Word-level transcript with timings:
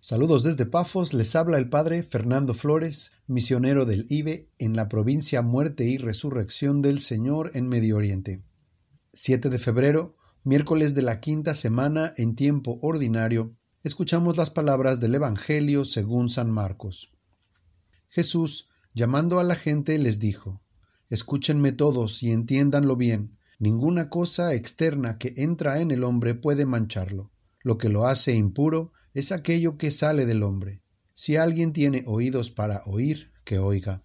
Saludos 0.00 0.44
desde 0.44 0.64
Pafos, 0.64 1.12
les 1.12 1.34
habla 1.34 1.58
el 1.58 1.68
Padre 1.68 2.04
Fernando 2.04 2.54
Flores, 2.54 3.10
misionero 3.26 3.84
del 3.84 4.06
IBE 4.08 4.48
en 4.56 4.76
la 4.76 4.88
provincia 4.88 5.42
Muerte 5.42 5.86
y 5.86 5.98
Resurrección 5.98 6.82
del 6.82 7.00
Señor 7.00 7.50
en 7.54 7.68
Medio 7.68 7.96
Oriente. 7.96 8.44
7 9.12 9.48
de 9.48 9.58
febrero, 9.58 10.14
miércoles 10.44 10.94
de 10.94 11.02
la 11.02 11.18
quinta 11.18 11.56
semana 11.56 12.12
en 12.16 12.36
tiempo 12.36 12.78
ordinario, 12.80 13.56
escuchamos 13.82 14.36
las 14.36 14.50
palabras 14.50 15.00
del 15.00 15.16
Evangelio 15.16 15.84
según 15.84 16.28
San 16.28 16.48
Marcos. 16.48 17.12
Jesús, 18.08 18.68
llamando 18.94 19.40
a 19.40 19.44
la 19.44 19.56
gente, 19.56 19.98
les 19.98 20.20
dijo, 20.20 20.62
Escúchenme 21.10 21.72
todos 21.72 22.22
y 22.22 22.30
entiéndanlo 22.30 22.94
bien, 22.94 23.36
ninguna 23.58 24.10
cosa 24.10 24.54
externa 24.54 25.18
que 25.18 25.34
entra 25.38 25.80
en 25.80 25.90
el 25.90 26.04
hombre 26.04 26.36
puede 26.36 26.66
mancharlo. 26.66 27.32
Lo 27.68 27.76
que 27.76 27.90
lo 27.90 28.06
hace 28.06 28.32
impuro 28.32 28.92
es 29.12 29.30
aquello 29.30 29.76
que 29.76 29.90
sale 29.90 30.24
del 30.24 30.42
hombre. 30.42 30.80
Si 31.12 31.36
alguien 31.36 31.74
tiene 31.74 32.02
oídos 32.06 32.50
para 32.50 32.80
oír, 32.86 33.30
que 33.44 33.58
oiga. 33.58 34.02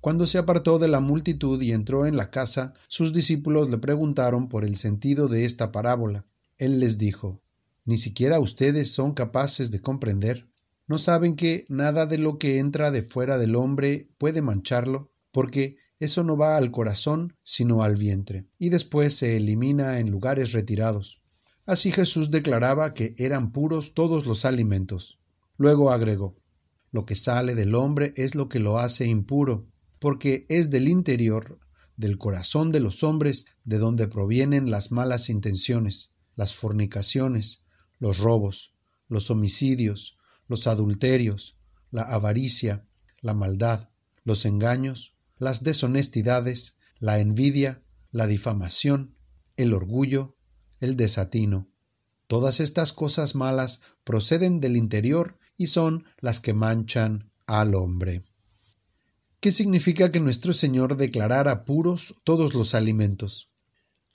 Cuando 0.00 0.26
se 0.26 0.36
apartó 0.36 0.80
de 0.80 0.88
la 0.88 0.98
multitud 0.98 1.62
y 1.62 1.70
entró 1.70 2.06
en 2.06 2.16
la 2.16 2.32
casa, 2.32 2.74
sus 2.88 3.12
discípulos 3.12 3.70
le 3.70 3.78
preguntaron 3.78 4.48
por 4.48 4.64
el 4.64 4.74
sentido 4.74 5.28
de 5.28 5.44
esta 5.44 5.70
parábola. 5.70 6.26
Él 6.58 6.80
les 6.80 6.98
dijo, 6.98 7.40
¿Ni 7.84 7.98
siquiera 7.98 8.40
ustedes 8.40 8.90
son 8.90 9.14
capaces 9.14 9.70
de 9.70 9.80
comprender? 9.80 10.48
¿No 10.88 10.98
saben 10.98 11.36
que 11.36 11.66
nada 11.68 12.06
de 12.06 12.18
lo 12.18 12.38
que 12.38 12.58
entra 12.58 12.90
de 12.90 13.04
fuera 13.04 13.38
del 13.38 13.54
hombre 13.54 14.08
puede 14.18 14.42
mancharlo? 14.42 15.12
Porque 15.30 15.76
eso 16.00 16.24
no 16.24 16.36
va 16.36 16.56
al 16.56 16.72
corazón, 16.72 17.36
sino 17.44 17.84
al 17.84 17.94
vientre, 17.94 18.48
y 18.58 18.70
después 18.70 19.14
se 19.14 19.36
elimina 19.36 20.00
en 20.00 20.10
lugares 20.10 20.50
retirados. 20.50 21.22
Así 21.66 21.92
Jesús 21.92 22.30
declaraba 22.30 22.92
que 22.92 23.14
eran 23.16 23.50
puros 23.50 23.94
todos 23.94 24.26
los 24.26 24.44
alimentos. 24.44 25.18
Luego 25.56 25.90
agregó, 25.90 26.36
Lo 26.92 27.06
que 27.06 27.16
sale 27.16 27.54
del 27.54 27.74
hombre 27.74 28.12
es 28.16 28.34
lo 28.34 28.48
que 28.48 28.60
lo 28.60 28.78
hace 28.78 29.06
impuro, 29.06 29.66
porque 29.98 30.46
es 30.48 30.70
del 30.70 30.88
interior, 30.88 31.58
del 31.96 32.18
corazón 32.18 32.70
de 32.70 32.80
los 32.80 33.02
hombres, 33.02 33.46
de 33.64 33.78
donde 33.78 34.08
provienen 34.08 34.70
las 34.70 34.92
malas 34.92 35.30
intenciones, 35.30 36.10
las 36.36 36.54
fornicaciones, 36.54 37.64
los 37.98 38.18
robos, 38.18 38.74
los 39.08 39.30
homicidios, 39.30 40.16
los 40.48 40.66
adulterios, 40.66 41.56
la 41.90 42.02
avaricia, 42.02 42.86
la 43.20 43.34
maldad, 43.34 43.88
los 44.24 44.44
engaños, 44.44 45.14
las 45.38 45.64
deshonestidades, 45.64 46.76
la 46.98 47.18
envidia, 47.18 47.82
la 48.10 48.26
difamación, 48.26 49.14
el 49.56 49.72
orgullo, 49.72 50.33
el 50.84 50.96
desatino. 50.96 51.68
Todas 52.26 52.60
estas 52.60 52.92
cosas 52.92 53.34
malas 53.34 53.80
proceden 54.04 54.60
del 54.60 54.76
interior 54.76 55.38
y 55.56 55.66
son 55.68 56.04
las 56.20 56.40
que 56.40 56.54
manchan 56.54 57.30
al 57.46 57.74
hombre. 57.74 58.24
¿Qué 59.40 59.52
significa 59.52 60.10
que 60.10 60.20
nuestro 60.20 60.52
Señor 60.52 60.96
declarara 60.96 61.64
puros 61.64 62.14
todos 62.24 62.54
los 62.54 62.74
alimentos? 62.74 63.50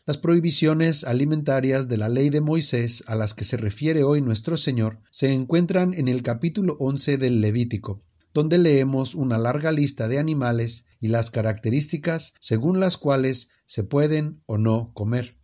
Las 0.05 0.17
prohibiciones 0.17 1.03
alimentarias 1.03 1.87
de 1.87 1.97
la 1.97 2.09
ley 2.09 2.31
de 2.31 2.41
Moisés 2.41 3.03
a 3.05 3.15
las 3.15 3.35
que 3.35 3.43
se 3.43 3.57
refiere 3.57 4.03
hoy 4.03 4.21
nuestro 4.21 4.57
Señor 4.57 5.01
se 5.11 5.33
encuentran 5.33 5.93
en 5.93 6.07
el 6.07 6.23
capítulo 6.23 6.77
once 6.79 7.17
del 7.17 7.41
Levítico, 7.41 8.01
donde 8.33 8.57
leemos 8.57 9.13
una 9.13 9.37
larga 9.37 9.71
lista 9.71 10.07
de 10.07 10.17
animales 10.17 10.87
y 10.99 11.09
las 11.09 11.29
características 11.29 12.33
según 12.39 12.79
las 12.79 12.97
cuales 12.97 13.49
se 13.67 13.83
pueden 13.83 14.41
o 14.47 14.57
no 14.57 14.91
comer. 14.95 15.38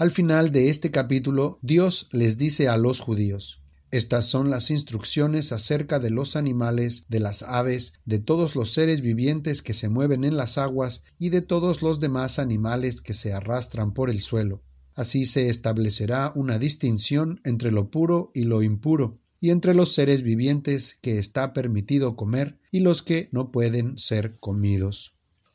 Al 0.00 0.10
final 0.10 0.50
de 0.50 0.70
este 0.70 0.90
capítulo, 0.90 1.58
Dios 1.60 2.08
les 2.10 2.38
dice 2.38 2.68
a 2.68 2.78
los 2.78 3.00
judíos, 3.00 3.60
estas 3.90 4.24
son 4.24 4.48
las 4.48 4.70
instrucciones 4.70 5.52
acerca 5.52 5.98
de 5.98 6.08
los 6.08 6.36
animales, 6.36 7.04
de 7.10 7.20
las 7.20 7.42
aves, 7.42 7.92
de 8.06 8.18
todos 8.18 8.56
los 8.56 8.72
seres 8.72 9.02
vivientes 9.02 9.60
que 9.60 9.74
se 9.74 9.90
mueven 9.90 10.24
en 10.24 10.38
las 10.38 10.56
aguas 10.56 11.04
y 11.18 11.28
de 11.28 11.42
todos 11.42 11.82
los 11.82 12.00
demás 12.00 12.38
animales 12.38 13.02
que 13.02 13.12
se 13.12 13.34
arrastran 13.34 13.92
por 13.92 14.08
el 14.08 14.22
suelo. 14.22 14.62
Así 14.94 15.26
se 15.26 15.50
establecerá 15.50 16.32
una 16.34 16.58
distinción 16.58 17.42
entre 17.44 17.70
lo 17.70 17.90
puro 17.90 18.30
y 18.32 18.44
lo 18.44 18.62
impuro, 18.62 19.18
y 19.38 19.50
entre 19.50 19.74
los 19.74 19.92
seres 19.92 20.22
vivientes 20.22 20.98
que 21.02 21.18
está 21.18 21.52
permitido 21.52 22.16
comer 22.16 22.58
y 22.72 22.80
los 22.80 23.02
que 23.02 23.28
no 23.32 23.50
pueden 23.52 23.98
ser 23.98 24.38
comidos. 24.40 25.12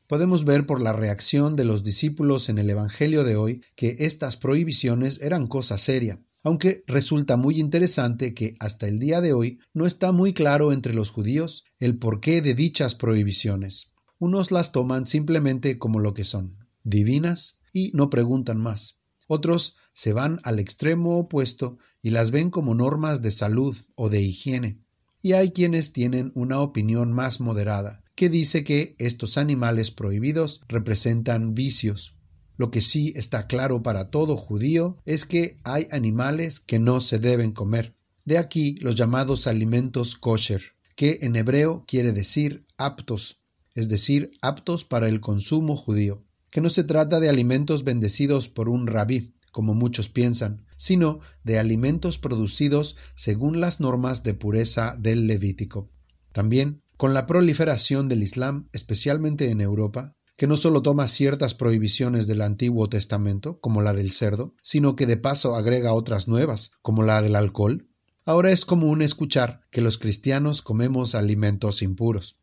Podemos 0.07 0.45
ver 0.45 0.67
por 0.67 0.81
la 0.81 0.93
reacción 0.93 1.55
de 1.55 1.65
los 1.65 1.83
discípulos 1.83 2.49
en 2.49 2.59
el 2.59 2.69
Evangelio 2.69 3.23
de 3.23 3.35
hoy 3.35 3.63
que 3.75 3.95
estas 3.99 4.37
prohibiciones 4.37 5.19
eran 5.19 5.47
cosa 5.47 5.79
seria, 5.79 6.21
aunque 6.43 6.83
resulta 6.85 7.37
muy 7.37 7.59
interesante 7.59 8.35
que 8.35 8.55
hasta 8.59 8.87
el 8.87 8.99
día 8.99 9.19
de 9.19 9.33
hoy 9.33 9.59
no 9.73 9.87
está 9.87 10.11
muy 10.11 10.33
claro 10.33 10.71
entre 10.71 10.93
los 10.93 11.09
judíos 11.09 11.63
el 11.79 11.97
porqué 11.97 12.43
de 12.43 12.53
dichas 12.53 12.93
prohibiciones. 12.93 13.93
Unos 14.19 14.51
las 14.51 14.71
toman 14.71 15.07
simplemente 15.07 15.79
como 15.79 15.99
lo 15.99 16.13
que 16.13 16.23
son, 16.23 16.55
divinas, 16.83 17.57
y 17.73 17.91
no 17.95 18.11
preguntan 18.11 18.59
más. 18.59 18.99
Otros 19.27 19.75
se 19.91 20.13
van 20.13 20.39
al 20.43 20.59
extremo 20.59 21.17
opuesto 21.17 21.79
y 22.01 22.11
las 22.11 22.29
ven 22.29 22.51
como 22.51 22.75
normas 22.75 23.23
de 23.23 23.31
salud 23.31 23.75
o 23.95 24.09
de 24.09 24.21
higiene. 24.21 24.77
Y 25.23 25.33
hay 25.33 25.51
quienes 25.51 25.93
tienen 25.93 26.31
una 26.35 26.59
opinión 26.59 27.11
más 27.11 27.41
moderada, 27.41 28.04
que 28.15 28.29
dice 28.29 28.63
que 28.63 28.95
estos 28.97 29.37
animales 29.37 29.91
prohibidos 29.91 30.61
representan 30.67 31.53
vicios. 31.53 32.15
Lo 32.57 32.71
que 32.71 32.81
sí 32.81 33.13
está 33.15 33.47
claro 33.47 33.83
para 33.83 34.09
todo 34.09 34.37
judío 34.37 34.97
es 35.05 35.25
que 35.25 35.59
hay 35.63 35.87
animales 35.91 36.61
que 36.61 36.79
no 36.79 37.01
se 37.01 37.19
deben 37.19 37.51
comer. 37.51 37.95
De 38.23 38.37
aquí 38.37 38.75
los 38.79 38.95
llamados 38.95 39.45
alimentos 39.45 40.15
kosher, 40.15 40.63
que 40.95 41.19
en 41.21 41.35
hebreo 41.35 41.83
quiere 41.85 42.13
decir 42.13 42.65
aptos, 42.77 43.41
es 43.73 43.89
decir, 43.89 44.31
aptos 44.41 44.85
para 44.85 45.09
el 45.09 45.19
consumo 45.19 45.75
judío, 45.75 46.23
que 46.49 46.61
no 46.61 46.69
se 46.69 46.85
trata 46.85 47.19
de 47.19 47.27
alimentos 47.27 47.83
bendecidos 47.83 48.47
por 48.47 48.69
un 48.69 48.87
rabí, 48.87 49.35
como 49.51 49.73
muchos 49.73 50.07
piensan, 50.07 50.65
sino 50.77 51.19
de 51.43 51.59
alimentos 51.59 52.17
producidos 52.17 52.95
según 53.15 53.59
las 53.59 53.81
normas 53.81 54.23
de 54.23 54.33
pureza 54.33 54.95
del 54.97 55.27
Levítico. 55.27 55.91
También 56.31 56.81
con 56.97 57.13
la 57.13 57.25
proliferación 57.25 58.07
del 58.07 58.23
Islam, 58.23 58.69
especialmente 58.71 59.49
en 59.49 59.61
Europa, 59.61 60.15
que 60.37 60.47
no 60.47 60.57
solo 60.57 60.81
toma 60.81 61.07
ciertas 61.07 61.55
prohibiciones 61.55 62.27
del 62.27 62.41
Antiguo 62.41 62.89
Testamento, 62.89 63.59
como 63.59 63.81
la 63.81 63.93
del 63.93 64.11
cerdo, 64.11 64.53
sino 64.61 64.95
que 64.95 65.05
de 65.05 65.17
paso 65.17 65.55
agrega 65.55 65.93
otras 65.93 66.27
nuevas, 66.27 66.71
como 66.81 67.03
la 67.03 67.21
del 67.21 67.35
alcohol, 67.35 67.87
ahora 68.25 68.51
es 68.51 68.65
común 68.65 69.01
escuchar 69.01 69.61
que 69.71 69.81
los 69.81 69.97
cristianos 69.97 70.61
comemos 70.61 71.15
alimentos 71.15 71.81
impuros. 71.81 72.37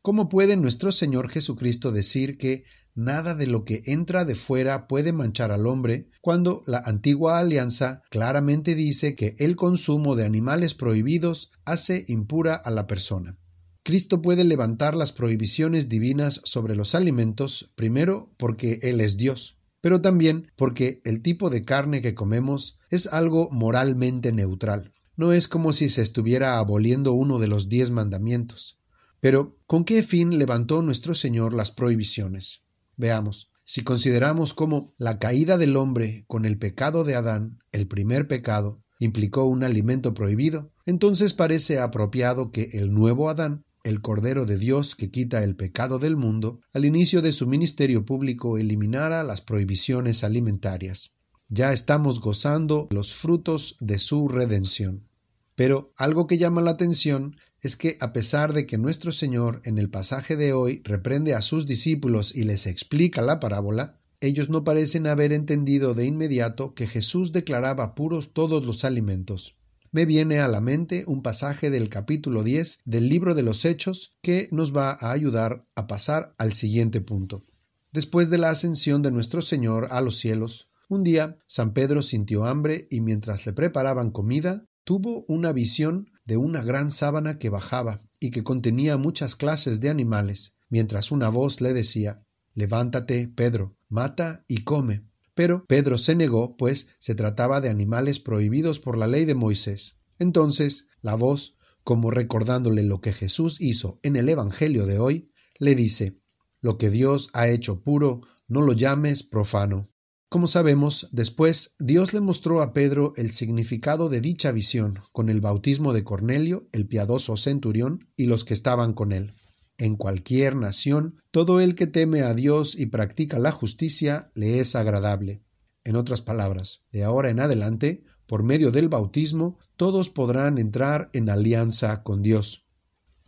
¿Cómo 0.00 0.28
puede 0.28 0.56
nuestro 0.56 0.92
Señor 0.92 1.30
Jesucristo 1.30 1.92
decir 1.92 2.38
que 2.38 2.64
nada 2.94 3.34
de 3.34 3.46
lo 3.46 3.64
que 3.64 3.82
entra 3.86 4.24
de 4.24 4.34
fuera 4.34 4.86
puede 4.86 5.12
manchar 5.12 5.50
al 5.50 5.66
hombre, 5.66 6.08
cuando 6.20 6.62
la 6.66 6.78
antigua 6.78 7.38
alianza 7.38 8.02
claramente 8.10 8.74
dice 8.74 9.16
que 9.16 9.34
el 9.38 9.56
consumo 9.56 10.14
de 10.14 10.24
animales 10.24 10.74
prohibidos 10.74 11.50
hace 11.64 12.04
impura 12.08 12.54
a 12.54 12.70
la 12.70 12.86
persona? 12.86 13.38
Cristo 13.84 14.22
puede 14.22 14.44
levantar 14.44 14.96
las 14.96 15.12
prohibiciones 15.12 15.90
divinas 15.90 16.40
sobre 16.44 16.74
los 16.74 16.94
alimentos, 16.94 17.70
primero 17.74 18.32
porque 18.38 18.78
Él 18.80 19.02
es 19.02 19.18
Dios, 19.18 19.58
pero 19.82 20.00
también 20.00 20.50
porque 20.56 21.02
el 21.04 21.20
tipo 21.20 21.50
de 21.50 21.66
carne 21.66 22.00
que 22.00 22.14
comemos 22.14 22.78
es 22.88 23.06
algo 23.06 23.50
moralmente 23.50 24.32
neutral. 24.32 24.94
No 25.16 25.34
es 25.34 25.48
como 25.48 25.74
si 25.74 25.90
se 25.90 26.00
estuviera 26.00 26.56
aboliendo 26.56 27.12
uno 27.12 27.38
de 27.38 27.46
los 27.46 27.68
diez 27.68 27.90
mandamientos. 27.90 28.78
Pero, 29.20 29.58
¿con 29.66 29.84
qué 29.84 30.02
fin 30.02 30.38
levantó 30.38 30.80
nuestro 30.80 31.14
Señor 31.14 31.52
las 31.52 31.70
prohibiciones? 31.70 32.62
Veamos. 32.96 33.50
Si 33.64 33.82
consideramos 33.82 34.54
cómo 34.54 34.94
la 34.96 35.18
caída 35.18 35.58
del 35.58 35.76
hombre 35.76 36.24
con 36.26 36.46
el 36.46 36.56
pecado 36.56 37.04
de 37.04 37.16
Adán, 37.16 37.58
el 37.70 37.86
primer 37.86 38.28
pecado, 38.28 38.82
implicó 38.98 39.44
un 39.44 39.62
alimento 39.62 40.14
prohibido, 40.14 40.72
entonces 40.86 41.34
parece 41.34 41.78
apropiado 41.78 42.50
que 42.50 42.70
el 42.72 42.92
nuevo 42.92 43.28
Adán 43.28 43.63
el 43.84 44.00
Cordero 44.00 44.46
de 44.46 44.56
Dios 44.56 44.96
que 44.96 45.10
quita 45.10 45.44
el 45.44 45.56
pecado 45.56 45.98
del 45.98 46.16
mundo, 46.16 46.60
al 46.72 46.86
inicio 46.86 47.20
de 47.20 47.32
su 47.32 47.46
ministerio 47.46 48.06
público 48.06 48.56
eliminara 48.56 49.22
las 49.24 49.42
prohibiciones 49.42 50.24
alimentarias. 50.24 51.12
Ya 51.50 51.72
estamos 51.74 52.20
gozando 52.20 52.88
los 52.90 53.14
frutos 53.14 53.76
de 53.80 53.98
su 53.98 54.28
redención. 54.28 55.06
Pero 55.54 55.92
algo 55.96 56.26
que 56.26 56.38
llama 56.38 56.62
la 56.62 56.72
atención 56.72 57.36
es 57.60 57.76
que 57.76 57.98
a 58.00 58.14
pesar 58.14 58.54
de 58.54 58.66
que 58.66 58.78
nuestro 58.78 59.12
Señor 59.12 59.60
en 59.64 59.78
el 59.78 59.90
pasaje 59.90 60.36
de 60.36 60.54
hoy 60.54 60.80
reprende 60.84 61.34
a 61.34 61.42
sus 61.42 61.66
discípulos 61.66 62.34
y 62.34 62.44
les 62.44 62.66
explica 62.66 63.20
la 63.20 63.38
parábola, 63.38 64.00
ellos 64.20 64.48
no 64.48 64.64
parecen 64.64 65.06
haber 65.06 65.32
entendido 65.32 65.92
de 65.92 66.06
inmediato 66.06 66.74
que 66.74 66.86
Jesús 66.86 67.32
declaraba 67.32 67.94
puros 67.94 68.32
todos 68.32 68.64
los 68.64 68.84
alimentos 68.86 69.56
me 69.94 70.06
viene 70.06 70.40
a 70.40 70.48
la 70.48 70.60
mente 70.60 71.04
un 71.06 71.22
pasaje 71.22 71.70
del 71.70 71.88
capítulo 71.88 72.42
10 72.42 72.80
del 72.84 73.08
libro 73.08 73.36
de 73.36 73.44
los 73.44 73.64
Hechos 73.64 74.16
que 74.22 74.48
nos 74.50 74.76
va 74.76 74.90
a 74.90 75.12
ayudar 75.12 75.66
a 75.76 75.86
pasar 75.86 76.34
al 76.36 76.54
siguiente 76.54 77.00
punto. 77.00 77.44
Después 77.92 78.28
de 78.28 78.38
la 78.38 78.50
ascensión 78.50 79.02
de 79.02 79.12
nuestro 79.12 79.40
Señor 79.40 79.86
a 79.92 80.00
los 80.00 80.18
cielos, 80.18 80.68
un 80.88 81.04
día 81.04 81.38
San 81.46 81.74
Pedro 81.74 82.02
sintió 82.02 82.44
hambre 82.44 82.88
y 82.90 83.02
mientras 83.02 83.46
le 83.46 83.52
preparaban 83.52 84.10
comida, 84.10 84.66
tuvo 84.82 85.24
una 85.28 85.52
visión 85.52 86.10
de 86.24 86.38
una 86.38 86.64
gran 86.64 86.90
sábana 86.90 87.38
que 87.38 87.48
bajaba 87.48 88.00
y 88.18 88.32
que 88.32 88.42
contenía 88.42 88.96
muchas 88.96 89.36
clases 89.36 89.80
de 89.80 89.90
animales, 89.90 90.56
mientras 90.70 91.12
una 91.12 91.28
voz 91.28 91.60
le 91.60 91.72
decía 91.72 92.20
Levántate, 92.54 93.28
Pedro, 93.28 93.76
mata 93.88 94.44
y 94.48 94.64
come. 94.64 95.04
Pero 95.34 95.64
Pedro 95.66 95.98
se 95.98 96.14
negó, 96.14 96.56
pues 96.56 96.88
se 96.98 97.14
trataba 97.14 97.60
de 97.60 97.68
animales 97.68 98.20
prohibidos 98.20 98.80
por 98.80 98.96
la 98.96 99.06
ley 99.06 99.24
de 99.24 99.34
Moisés. 99.34 99.96
Entonces 100.18 100.88
la 101.02 101.16
voz, 101.16 101.56
como 101.82 102.10
recordándole 102.10 102.82
lo 102.82 103.00
que 103.00 103.12
Jesús 103.12 103.60
hizo 103.60 103.98
en 104.02 104.16
el 104.16 104.28
Evangelio 104.28 104.86
de 104.86 104.98
hoy, 104.98 105.30
le 105.58 105.74
dice 105.74 106.18
Lo 106.60 106.78
que 106.78 106.90
Dios 106.90 107.30
ha 107.32 107.48
hecho 107.48 107.82
puro, 107.82 108.22
no 108.48 108.62
lo 108.62 108.72
llames 108.72 109.22
profano. 109.22 109.90
Como 110.28 110.46
sabemos, 110.48 111.08
después 111.12 111.76
Dios 111.78 112.12
le 112.12 112.20
mostró 112.20 112.62
a 112.62 112.72
Pedro 112.72 113.12
el 113.16 113.30
significado 113.30 114.08
de 114.08 114.20
dicha 114.20 114.50
visión 114.50 114.98
con 115.12 115.28
el 115.28 115.40
bautismo 115.40 115.92
de 115.92 116.02
Cornelio, 116.02 116.66
el 116.72 116.88
piadoso 116.88 117.36
centurión, 117.36 118.08
y 118.16 118.26
los 118.26 118.44
que 118.44 118.54
estaban 118.54 118.94
con 118.94 119.12
él. 119.12 119.32
En 119.76 119.96
cualquier 119.96 120.54
nación, 120.54 121.22
todo 121.30 121.60
el 121.60 121.74
que 121.74 121.86
teme 121.86 122.22
a 122.22 122.34
Dios 122.34 122.78
y 122.78 122.86
practica 122.86 123.38
la 123.38 123.50
justicia 123.50 124.30
le 124.34 124.60
es 124.60 124.76
agradable. 124.76 125.42
En 125.82 125.96
otras 125.96 126.20
palabras, 126.20 126.82
de 126.92 127.02
ahora 127.02 127.30
en 127.30 127.40
adelante, 127.40 128.04
por 128.26 128.42
medio 128.42 128.70
del 128.70 128.88
bautismo, 128.88 129.58
todos 129.76 130.10
podrán 130.10 130.58
entrar 130.58 131.10
en 131.12 131.28
alianza 131.28 132.02
con 132.02 132.22
Dios. 132.22 132.64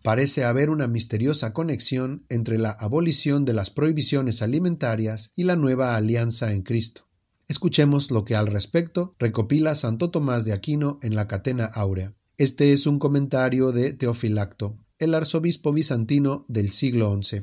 Parece 0.03 0.45
haber 0.45 0.71
una 0.71 0.87
misteriosa 0.87 1.53
conexión 1.53 2.25
entre 2.29 2.59
la 2.59 2.71
abolición 2.71 3.45
de 3.45 3.53
las 3.53 3.71
prohibiciones 3.71 4.41
alimentarias 4.41 5.33
y 5.35 5.43
la 5.43 5.57
nueva 5.57 5.97
alianza 5.97 6.53
en 6.53 6.63
Cristo. 6.63 7.09
Escuchemos 7.49 8.11
lo 8.11 8.25
que 8.25 8.37
al 8.37 8.47
respecto 8.47 9.15
recopila 9.19 9.75
Santo 9.75 10.11
Tomás 10.11 10.45
de 10.45 10.53
Aquino 10.53 11.01
en 11.03 11.17
la 11.17 11.27
Catena 11.27 11.67
Áurea. 11.67 12.15
Este 12.39 12.73
es 12.73 12.87
un 12.87 12.99
comentario 12.99 13.73
de 13.73 13.93
Teofilacto, 13.95 14.79
el 14.99 15.15
arzobispo 15.15 15.73
bizantino 15.73 16.45
del 16.49 16.71
siglo 16.71 17.19
XI. 17.23 17.43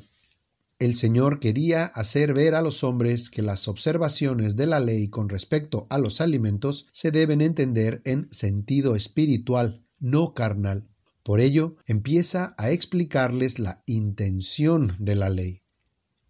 El 0.79 0.95
Señor 0.95 1.39
quería 1.39 1.85
hacer 1.85 2.33
ver 2.33 2.55
a 2.55 2.61
los 2.61 2.83
hombres 2.83 3.29
que 3.29 3.41
las 3.41 3.67
observaciones 3.67 4.55
de 4.55 4.67
la 4.67 4.79
ley 4.79 5.07
con 5.07 5.29
respecto 5.29 5.88
a 5.89 5.97
los 5.97 6.19
alimentos 6.19 6.88
se 6.91 7.11
deben 7.11 7.41
entender 7.41 8.01
en 8.05 8.27
sentido 8.31 8.95
espiritual, 8.95 9.83
no 10.00 10.33
carnal. 10.33 10.89
Por 11.23 11.39
ello, 11.39 11.77
empieza 11.85 12.53
a 12.57 12.71
explicarles 12.71 13.59
la 13.59 13.83
intención 13.85 14.95
de 15.00 15.15
la 15.15 15.29
ley. 15.29 15.61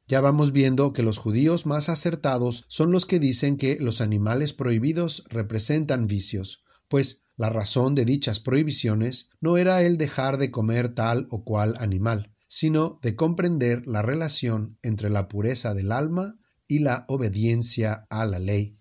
Ya 0.08 0.22
vamos 0.22 0.52
viendo 0.52 0.94
que 0.94 1.02
los 1.02 1.18
judíos 1.18 1.66
más 1.66 1.90
acertados 1.90 2.66
son 2.68 2.92
los 2.92 3.06
que 3.08 3.20
dicen 3.20 3.58
que 3.58 3.78
los 3.80 4.02
animales 4.02 4.54
prohibidos 4.54 5.24
representan 5.30 6.06
vicios, 6.06 6.64
pues 6.90 7.23
la 7.36 7.50
razón 7.50 7.96
de 7.96 8.06
dichas 8.06 8.40
prohibiciones 8.40 9.30
no 9.42 9.58
era 9.58 9.82
el 9.82 9.98
dejar 9.98 10.38
de 10.38 10.52
comer 10.52 10.94
tal 10.94 11.28
o 11.30 11.44
cual 11.44 11.76
animal, 11.80 12.34
sino 12.48 13.00
de 13.02 13.16
comprender 13.16 13.88
la 13.88 14.02
relación 14.02 14.78
entre 14.84 15.10
la 15.10 15.28
pureza 15.28 15.74
del 15.74 15.92
alma 15.92 16.38
y 16.68 16.80
la 16.80 17.06
obediencia 17.08 18.06
a 18.10 18.26
la 18.26 18.40
ley. 18.40 18.78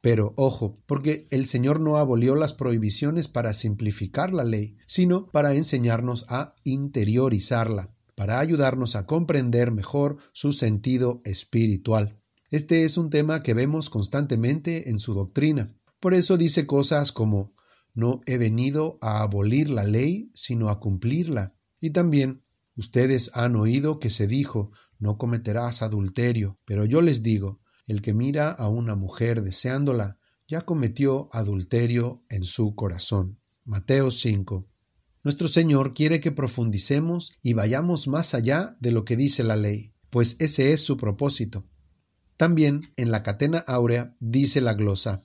Pero 0.00 0.32
ojo, 0.36 0.82
porque 0.86 1.26
el 1.30 1.46
Señor 1.46 1.78
no 1.78 1.98
abolió 1.98 2.34
las 2.34 2.54
prohibiciones 2.54 3.28
para 3.28 3.52
simplificar 3.52 4.32
la 4.32 4.44
ley, 4.44 4.78
sino 4.86 5.26
para 5.26 5.54
enseñarnos 5.54 6.24
a 6.28 6.54
interiorizarla, 6.64 7.90
para 8.14 8.40
ayudarnos 8.40 8.96
a 8.96 9.04
comprender 9.04 9.70
mejor 9.70 10.16
su 10.32 10.54
sentido 10.54 11.20
espiritual. 11.24 12.18
Este 12.50 12.84
es 12.84 12.96
un 12.96 13.10
tema 13.10 13.42
que 13.42 13.52
vemos 13.52 13.90
constantemente 13.90 14.88
en 14.88 14.98
su 14.98 15.12
doctrina. 15.12 15.74
Por 16.00 16.14
eso 16.14 16.38
dice 16.38 16.66
cosas 16.66 17.12
como 17.12 17.52
no 17.94 18.20
he 18.26 18.38
venido 18.38 18.98
a 19.00 19.22
abolir 19.22 19.70
la 19.70 19.84
ley, 19.84 20.30
sino 20.34 20.68
a 20.68 20.80
cumplirla. 20.80 21.54
Y 21.80 21.90
también 21.90 22.42
ustedes 22.76 23.30
han 23.34 23.56
oído 23.56 23.98
que 23.98 24.10
se 24.10 24.26
dijo 24.26 24.72
no 24.98 25.16
cometerás 25.16 25.82
adulterio, 25.82 26.58
pero 26.66 26.84
yo 26.84 27.00
les 27.00 27.22
digo 27.22 27.60
el 27.86 28.02
que 28.02 28.14
mira 28.14 28.50
a 28.50 28.68
una 28.68 28.94
mujer 28.94 29.42
deseándola, 29.42 30.18
ya 30.46 30.60
cometió 30.62 31.28
adulterio 31.32 32.22
en 32.28 32.44
su 32.44 32.74
corazón. 32.74 33.40
Mateo 33.64 34.10
5. 34.10 34.66
Nuestro 35.24 35.48
Señor 35.48 35.92
quiere 35.92 36.20
que 36.20 36.32
profundicemos 36.32 37.32
y 37.42 37.52
vayamos 37.52 38.08
más 38.08 38.34
allá 38.34 38.76
de 38.80 38.90
lo 38.90 39.04
que 39.04 39.16
dice 39.16 39.42
la 39.42 39.56
ley, 39.56 39.92
pues 40.08 40.36
ese 40.38 40.72
es 40.72 40.82
su 40.82 40.96
propósito. 40.96 41.66
También 42.36 42.92
en 42.96 43.10
la 43.10 43.22
catena 43.22 43.58
áurea 43.66 44.14
dice 44.18 44.60
la 44.60 44.74
glosa, 44.74 45.22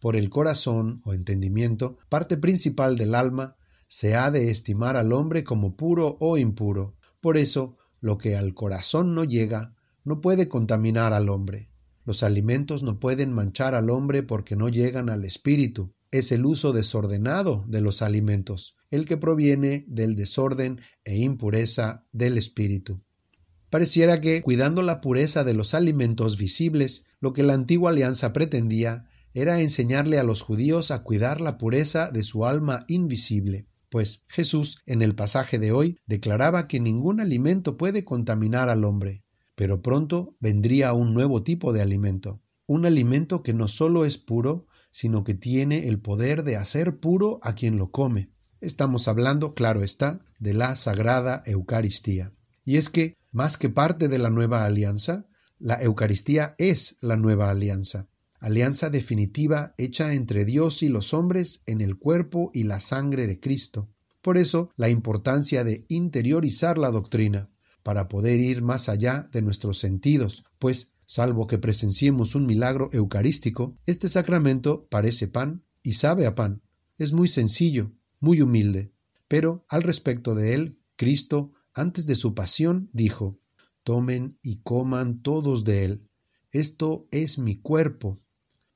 por 0.00 0.16
el 0.16 0.30
corazón 0.30 1.00
o 1.04 1.12
entendimiento, 1.14 1.98
parte 2.08 2.36
principal 2.36 2.96
del 2.96 3.14
alma, 3.14 3.56
se 3.88 4.14
ha 4.14 4.30
de 4.30 4.50
estimar 4.50 4.96
al 4.96 5.12
hombre 5.12 5.44
como 5.44 5.76
puro 5.76 6.16
o 6.20 6.38
impuro. 6.38 6.96
Por 7.20 7.36
eso, 7.36 7.76
lo 8.00 8.18
que 8.18 8.36
al 8.36 8.54
corazón 8.54 9.14
no 9.14 9.24
llega, 9.24 9.74
no 10.04 10.20
puede 10.20 10.48
contaminar 10.48 11.12
al 11.12 11.28
hombre. 11.28 11.70
Los 12.04 12.22
alimentos 12.22 12.82
no 12.82 13.00
pueden 13.00 13.32
manchar 13.32 13.74
al 13.74 13.90
hombre 13.90 14.22
porque 14.22 14.56
no 14.56 14.68
llegan 14.68 15.10
al 15.10 15.24
espíritu. 15.24 15.92
Es 16.10 16.32
el 16.32 16.46
uso 16.46 16.72
desordenado 16.72 17.64
de 17.68 17.80
los 17.80 18.00
alimentos, 18.00 18.76
el 18.88 19.04
que 19.04 19.18
proviene 19.18 19.84
del 19.88 20.16
desorden 20.16 20.80
e 21.04 21.18
impureza 21.18 22.06
del 22.12 22.38
espíritu. 22.38 23.02
Pareciera 23.68 24.22
que, 24.22 24.40
cuidando 24.42 24.80
la 24.80 25.02
pureza 25.02 25.44
de 25.44 25.52
los 25.52 25.74
alimentos 25.74 26.38
visibles, 26.38 27.04
lo 27.20 27.34
que 27.34 27.42
la 27.42 27.52
antigua 27.52 27.90
alianza 27.90 28.32
pretendía 28.32 29.10
era 29.34 29.60
enseñarle 29.60 30.18
a 30.18 30.24
los 30.24 30.42
judíos 30.42 30.90
a 30.90 31.02
cuidar 31.02 31.40
la 31.40 31.58
pureza 31.58 32.10
de 32.10 32.22
su 32.22 32.46
alma 32.46 32.84
invisible, 32.88 33.66
pues 33.90 34.22
Jesús 34.28 34.80
en 34.86 35.02
el 35.02 35.14
pasaje 35.14 35.58
de 35.58 35.72
hoy 35.72 35.98
declaraba 36.06 36.68
que 36.68 36.80
ningún 36.80 37.20
alimento 37.20 37.76
puede 37.76 38.04
contaminar 38.04 38.68
al 38.68 38.84
hombre, 38.84 39.22
pero 39.54 39.82
pronto 39.82 40.36
vendría 40.40 40.92
un 40.92 41.14
nuevo 41.14 41.42
tipo 41.42 41.72
de 41.72 41.82
alimento, 41.82 42.40
un 42.66 42.86
alimento 42.86 43.42
que 43.42 43.54
no 43.54 43.68
solo 43.68 44.04
es 44.04 44.18
puro, 44.18 44.66
sino 44.90 45.24
que 45.24 45.34
tiene 45.34 45.88
el 45.88 46.00
poder 46.00 46.44
de 46.44 46.56
hacer 46.56 46.98
puro 46.98 47.38
a 47.42 47.54
quien 47.54 47.78
lo 47.78 47.90
come. 47.90 48.30
Estamos 48.60 49.08
hablando, 49.08 49.54
claro 49.54 49.82
está, 49.82 50.20
de 50.38 50.54
la 50.54 50.74
Sagrada 50.76 51.42
Eucaristía. 51.46 52.32
Y 52.64 52.76
es 52.76 52.90
que, 52.90 53.16
más 53.30 53.56
que 53.56 53.68
parte 53.68 54.08
de 54.08 54.18
la 54.18 54.30
nueva 54.30 54.64
alianza, 54.64 55.26
la 55.58 55.80
Eucaristía 55.82 56.54
es 56.58 56.96
la 57.00 57.16
nueva 57.16 57.50
alianza, 57.50 58.08
alianza 58.40 58.90
definitiva 58.90 59.74
hecha 59.78 60.14
entre 60.14 60.44
Dios 60.44 60.82
y 60.82 60.88
los 60.88 61.14
hombres 61.14 61.62
en 61.66 61.80
el 61.80 61.96
cuerpo 61.96 62.50
y 62.54 62.64
la 62.64 62.80
sangre 62.80 63.26
de 63.26 63.40
Cristo. 63.40 63.88
Por 64.22 64.38
eso, 64.38 64.70
la 64.76 64.88
importancia 64.88 65.64
de 65.64 65.84
interiorizar 65.88 66.78
la 66.78 66.90
doctrina, 66.90 67.48
para 67.82 68.08
poder 68.08 68.40
ir 68.40 68.60
más 68.62 68.88
allá 68.88 69.28
de 69.32 69.42
nuestros 69.42 69.78
sentidos, 69.78 70.44
pues, 70.58 70.90
salvo 71.06 71.46
que 71.46 71.58
presenciemos 71.58 72.34
un 72.34 72.44
milagro 72.44 72.90
eucarístico, 72.92 73.76
este 73.86 74.08
sacramento 74.08 74.86
parece 74.90 75.28
pan 75.28 75.62
y 75.82 75.94
sabe 75.94 76.26
a 76.26 76.34
pan. 76.34 76.60
Es 76.98 77.12
muy 77.12 77.28
sencillo, 77.28 77.92
muy 78.20 78.42
humilde. 78.42 78.92
Pero 79.26 79.64
al 79.68 79.82
respecto 79.82 80.34
de 80.34 80.54
él, 80.54 80.78
Cristo, 80.96 81.52
antes 81.72 82.06
de 82.06 82.16
su 82.16 82.34
pasión, 82.34 82.90
dijo, 82.92 83.38
Tomen 83.84 84.36
y 84.42 84.56
coman 84.58 85.22
todos 85.22 85.64
de 85.64 85.84
él. 85.84 86.02
Esto 86.52 87.06
es 87.10 87.38
mi 87.38 87.56
cuerpo. 87.56 88.18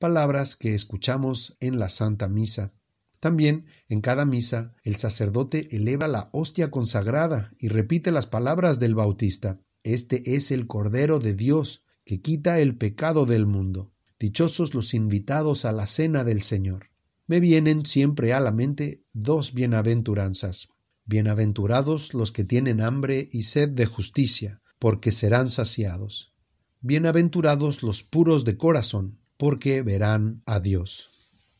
Palabras 0.02 0.56
que 0.56 0.74
escuchamos 0.74 1.56
en 1.60 1.78
la 1.78 1.88
Santa 1.88 2.28
Misa. 2.28 2.72
También 3.20 3.66
en 3.88 4.00
cada 4.00 4.24
misa 4.24 4.74
el 4.82 4.96
sacerdote 4.96 5.68
eleva 5.76 6.08
la 6.08 6.28
hostia 6.32 6.72
consagrada 6.72 7.52
y 7.56 7.68
repite 7.68 8.10
las 8.10 8.26
palabras 8.26 8.80
del 8.80 8.96
Bautista. 8.96 9.60
Este 9.84 10.34
es 10.34 10.50
el 10.50 10.66
Cordero 10.66 11.20
de 11.20 11.34
Dios 11.34 11.84
que 12.04 12.20
quita 12.20 12.58
el 12.58 12.76
pecado 12.76 13.26
del 13.26 13.46
mundo. 13.46 13.92
Dichosos 14.18 14.74
los 14.74 14.92
invitados 14.92 15.64
a 15.64 15.70
la 15.70 15.86
cena 15.86 16.24
del 16.24 16.42
Señor. 16.42 16.90
Me 17.28 17.38
vienen 17.38 17.86
siempre 17.86 18.32
a 18.32 18.40
la 18.40 18.50
mente 18.50 19.04
dos 19.12 19.54
bienaventuranzas. 19.54 20.66
Bienaventurados 21.04 22.12
los 22.12 22.32
que 22.32 22.42
tienen 22.42 22.80
hambre 22.80 23.28
y 23.30 23.44
sed 23.44 23.68
de 23.68 23.86
justicia, 23.86 24.62
porque 24.80 25.12
serán 25.12 25.48
saciados. 25.48 26.34
Bienaventurados 26.80 27.84
los 27.84 28.02
puros 28.02 28.44
de 28.44 28.56
corazón, 28.56 29.21
porque 29.42 29.82
verán 29.82 30.40
a 30.46 30.60
Dios 30.60 31.10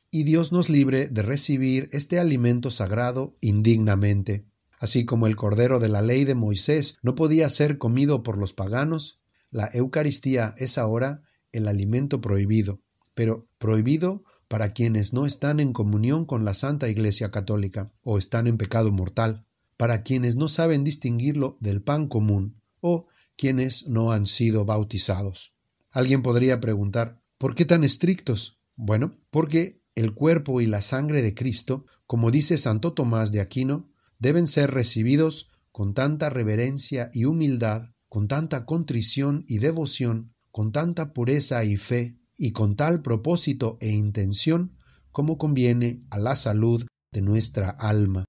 y 0.09 0.23
Dios 0.23 0.53
nos 0.53 0.71
libre 0.71 1.09
de 1.09 1.23
recibir 1.23 1.89
este 1.91 2.21
alimento 2.21 2.71
sagrado 2.71 3.37
indignamente. 3.41 4.45
Así 4.79 5.05
como 5.05 5.27
el 5.27 5.35
cordero 5.35 5.81
de 5.81 5.89
la 5.89 6.01
ley 6.01 6.25
de 6.25 6.37
Moisés 6.37 6.97
no 7.03 7.17
podía 7.17 7.51
ser 7.51 7.79
comido 7.79 8.23
por 8.23 8.39
los 8.39 8.53
paganos, 8.53 9.19
la 9.51 9.69
Eucaristía 9.75 10.55
es 10.59 10.79
ahora 10.79 11.23
el 11.51 11.67
alimento 11.67 12.21
prohibido, 12.21 12.79
pero 13.15 13.49
prohibido 13.59 14.23
para 14.47 14.75
quienes 14.75 15.13
no 15.13 15.27
están 15.27 15.59
en 15.59 15.73
comunión 15.73 16.25
con 16.25 16.45
la 16.45 16.55
Santa 16.55 16.89
Iglesia 16.89 17.33
Católica 17.33 17.91
o 18.05 18.17
están 18.17 18.47
en 18.47 18.59
pecado 18.59 18.93
mortal, 18.93 19.45
para 19.77 20.05
quienes 20.05 20.37
no 20.37 20.49
saben 20.49 20.85
distinguirlo 20.85 21.57
del 21.59 21.83
pan 21.83 22.07
común 22.07 22.61
o 22.81 23.09
quienes 23.37 23.89
no 23.89 24.13
han 24.13 24.27
sido 24.27 24.65
bautizados. 24.65 25.53
Alguien 25.91 26.23
podría 26.23 26.61
preguntar, 26.61 27.22
¿por 27.43 27.57
qué 27.57 27.65
tan 27.65 27.83
estrictos? 27.83 28.61
Bueno, 28.77 29.19
porque 29.31 29.83
el 29.97 30.15
cuerpo 30.15 30.61
y 30.61 30.67
la 30.67 30.81
sangre 30.81 31.23
de 31.23 31.35
Cristo, 31.35 31.87
como 32.07 32.31
dice 32.31 32.57
Santo 32.57 32.93
Tomás 32.93 33.33
de 33.33 33.41
Aquino, 33.41 33.91
deben 34.21 34.47
ser 34.47 34.71
recibidos 34.71 35.51
con 35.73 35.93
tanta 35.93 36.31
reverencia 36.31 37.11
y 37.13 37.25
humildad, 37.25 37.91
con 38.09 38.29
tanta 38.29 38.65
contrición 38.65 39.45
y 39.49 39.59
devoción, 39.59 40.37
con 40.53 40.71
tanta 40.71 41.13
pureza 41.13 41.65
y 41.65 41.79
fe, 41.79 42.17
y 42.37 42.53
con 42.53 42.77
tal 42.77 43.03
propósito 43.03 43.77
e 43.81 43.91
intención 43.91 44.77
como 45.11 45.37
conviene 45.37 46.05
a 46.11 46.21
la 46.21 46.37
salud 46.37 46.87
de 47.11 47.23
nuestra 47.23 47.71
alma. 47.71 48.25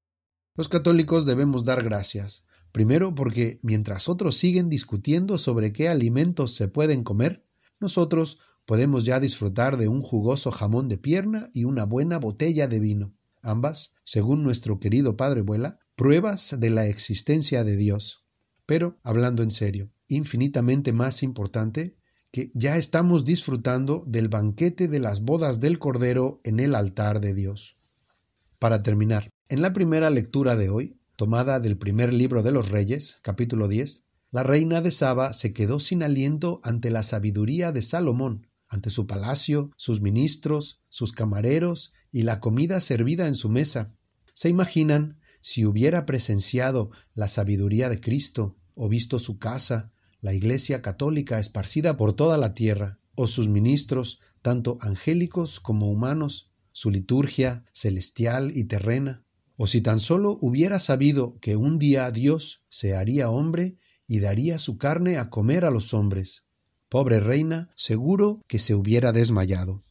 Los 0.55 0.70
católicos 0.70 1.27
debemos 1.27 1.65
dar 1.65 1.84
gracias, 1.84 2.46
primero 2.72 3.13
porque 3.13 3.60
mientras 3.62 4.10
otros 4.10 4.38
siguen 4.38 4.70
discutiendo 4.70 5.38
sobre 5.38 5.72
qué 5.72 5.88
alimentos 5.88 6.55
se 6.55 6.67
pueden 6.67 7.03
comer, 7.03 7.46
nosotros 7.79 8.39
podemos 8.65 9.03
ya 9.03 9.20
disfrutar 9.20 9.77
de 9.77 9.88
un 9.88 10.01
jugoso 10.01 10.51
jamón 10.51 10.88
de 10.88 10.98
pierna 10.98 11.50
y 11.53 11.65
una 11.65 11.86
buena 11.86 12.17
botella 12.17 12.67
de 12.67 12.79
vino, 12.79 13.13
ambas, 13.41 13.93
según 14.03 14.43
nuestro 14.43 14.79
querido 14.79 15.17
Padre 15.17 15.41
Vuela, 15.41 15.79
pruebas 15.96 16.55
de 16.58 16.70
la 16.70 16.88
existencia 16.88 17.63
de 17.63 17.77
Dios. 17.77 18.24
Pero, 18.65 18.98
hablando 19.03 19.43
en 19.43 19.51
serio, 19.51 19.91
infinitamente 20.08 20.93
más 20.93 21.24
importante, 21.24 21.96
que 22.32 22.51
ya 22.55 22.77
estamos 22.77 23.25
disfrutando 23.25 24.03
del 24.08 24.27
banquete 24.27 24.88
de 24.88 25.00
las 25.00 25.22
bodas 25.22 25.60
del 25.60 25.77
Cordero 25.77 26.41
en 26.43 26.60
el 26.60 26.74
altar 26.74 27.20
de 27.20 27.34
Dios. 27.34 27.77
Para 28.58 28.82
terminar, 28.82 29.29
en 29.50 29.62
la 29.62 29.74
primera 29.74 30.10
lectura 30.10 30.55
de 30.55 30.70
hoy, 30.70 30.98
tomada 31.15 31.60
del 31.60 31.77
primer 31.77 32.12
libro 32.13 32.41
de 32.41 32.51
los 32.51 32.70
Reyes, 32.70 33.20
capítulo 33.22 33.67
10, 33.67 34.03
la 34.32 34.41
reina 34.41 34.82
de 34.82 34.89
Saba 34.89 35.34
se 35.34 35.53
quedó 35.53 35.79
sin 35.79 36.01
aliento 36.01 36.60
ante 36.63 36.89
la 36.89 37.03
sabiduría 37.03 37.72
de 37.72 37.84
Salomón, 37.84 38.48
ante 38.74 38.89
su 38.89 39.06
palacio, 39.06 39.70
sus 39.77 40.01
ministros, 40.01 40.82
sus 40.89 41.12
camareros 41.12 41.94
y 42.12 42.24
la 42.24 42.39
comida 42.39 42.82
servida 42.82 43.27
en 43.27 43.36
su 43.36 43.48
mesa. 43.48 43.96
¿Se 44.34 44.50
imaginan 44.50 45.20
si 45.42 45.63
hubiera 45.63 46.08
presenciado 46.08 46.89
la 47.13 47.27
sabiduría 47.27 47.88
de 47.88 48.01
Cristo, 48.01 48.56
o 48.74 48.89
visto 48.89 49.20
su 49.20 49.38
casa, 49.38 49.92
la 50.22 50.34
Iglesia 50.34 50.82
católica 50.82 51.39
esparcida 51.39 51.98
por 51.98 52.13
toda 52.13 52.39
la 52.39 52.56
tierra, 52.56 52.98
o 53.13 53.27
sus 53.27 53.48
ministros, 53.48 54.20
tanto 54.42 54.80
angélicos 54.82 55.60
como 55.60 55.92
humanos, 55.92 56.50
su 56.72 56.89
liturgia 56.89 57.65
celestial 57.74 58.51
y 58.56 58.63
terrena, 58.63 59.24
o 59.56 59.68
si 59.68 59.82
tan 59.82 60.00
solo 60.00 60.39
hubiera 60.42 60.80
sabido 60.80 61.38
que 61.42 61.56
un 61.58 61.77
día 61.77 62.10
Dios 62.10 62.63
se 62.70 62.96
haría 62.96 63.30
hombre 63.30 63.77
y 64.08 64.20
daría 64.20 64.58
su 64.58 64.80
carne 64.80 65.20
a 65.20 65.30
comer 65.30 65.63
a 65.63 65.70
los 65.70 65.94
hombres. 65.94 66.44
Pobre 66.93 67.19
reina, 67.19 67.71
seguro 67.75 68.43
que 68.47 68.59
se 68.59 68.75
hubiera 68.75 69.12
desmayado. 69.12 69.83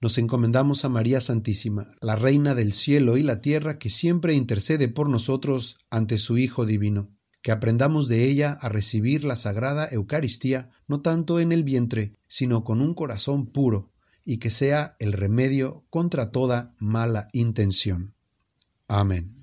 Nos 0.00 0.18
encomendamos 0.18 0.84
a 0.84 0.88
María 0.88 1.20
Santísima, 1.20 1.92
la 2.00 2.16
Reina 2.16 2.56
del 2.56 2.72
cielo 2.72 3.16
y 3.16 3.22
la 3.22 3.40
tierra, 3.40 3.78
que 3.78 3.90
siempre 3.90 4.34
intercede 4.34 4.88
por 4.88 5.08
nosotros 5.08 5.78
ante 5.88 6.18
su 6.18 6.36
Hijo 6.36 6.66
Divino, 6.66 7.16
que 7.42 7.52
aprendamos 7.52 8.08
de 8.08 8.24
ella 8.24 8.58
a 8.60 8.68
recibir 8.68 9.22
la 9.22 9.36
sagrada 9.36 9.88
Eucaristía, 9.88 10.70
no 10.88 11.00
tanto 11.00 11.38
en 11.38 11.52
el 11.52 11.62
vientre, 11.62 12.16
sino 12.26 12.64
con 12.64 12.80
un 12.80 12.94
corazón 12.94 13.46
puro, 13.46 13.92
y 14.24 14.38
que 14.38 14.50
sea 14.50 14.96
el 14.98 15.12
remedio 15.12 15.84
contra 15.90 16.32
toda 16.32 16.74
mala 16.80 17.28
intención. 17.32 18.16
Amén. 18.88 19.39